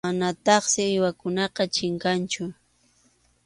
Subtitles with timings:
[0.07, 2.43] Manataqsi uywakunapas chinkanchu.